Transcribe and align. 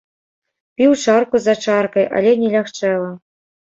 Піў 0.79 0.91
чарку 1.03 1.35
за 1.45 1.53
чаркай, 1.69 2.11
але 2.19 2.37
не 2.43 2.47
лягчэла. 2.59 3.17